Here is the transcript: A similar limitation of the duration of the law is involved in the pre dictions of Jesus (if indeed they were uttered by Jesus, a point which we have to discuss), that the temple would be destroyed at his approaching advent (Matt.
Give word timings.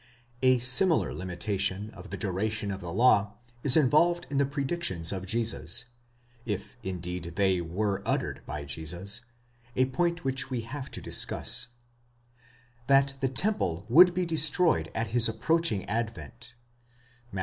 A 0.41 0.57
similar 0.57 1.13
limitation 1.13 1.91
of 1.91 2.09
the 2.09 2.17
duration 2.17 2.71
of 2.71 2.81
the 2.81 2.91
law 2.91 3.33
is 3.61 3.77
involved 3.77 4.25
in 4.31 4.39
the 4.39 4.47
pre 4.47 4.63
dictions 4.63 5.11
of 5.11 5.27
Jesus 5.27 5.85
(if 6.43 6.75
indeed 6.81 7.33
they 7.35 7.61
were 7.61 8.01
uttered 8.03 8.41
by 8.47 8.65
Jesus, 8.65 9.21
a 9.75 9.85
point 9.85 10.23
which 10.23 10.49
we 10.49 10.61
have 10.61 10.89
to 10.89 11.01
discuss), 11.03 11.67
that 12.87 13.13
the 13.19 13.29
temple 13.29 13.85
would 13.89 14.15
be 14.15 14.25
destroyed 14.25 14.89
at 14.95 15.09
his 15.09 15.29
approaching 15.29 15.85
advent 15.87 16.55
(Matt. 17.31 17.39